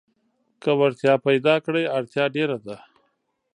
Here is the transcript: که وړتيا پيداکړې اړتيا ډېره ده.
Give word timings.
که 0.61 0.69
وړتيا 0.79 1.13
پيداکړې 1.25 1.83
اړتيا 1.97 2.25
ډېره 2.35 2.57
ده. 2.65 2.77